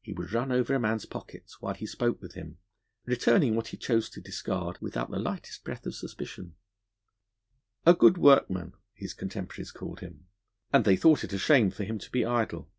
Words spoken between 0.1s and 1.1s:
would run over a man's